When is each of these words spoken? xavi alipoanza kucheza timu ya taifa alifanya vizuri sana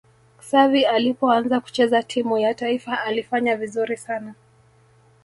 xavi 0.51 0.85
alipoanza 0.85 1.59
kucheza 1.59 2.03
timu 2.03 2.37
ya 2.37 2.53
taifa 2.53 3.01
alifanya 3.03 3.55
vizuri 3.55 3.97
sana 3.97 4.33